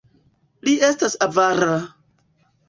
Li 0.67 0.73
estas 0.87 1.17
avara! 1.27 1.77